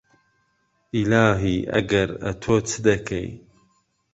ئیلاهی 0.95 1.55
ئەگەر 1.73 2.09
ئەتۆ 2.23 2.55
چدەکەی 2.69 3.29